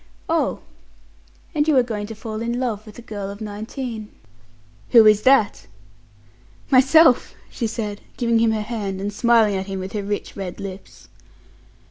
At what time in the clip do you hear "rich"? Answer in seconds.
10.01-10.35